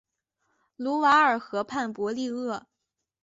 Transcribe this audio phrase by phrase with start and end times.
[0.77, 2.65] 卢瓦尔河畔博利厄。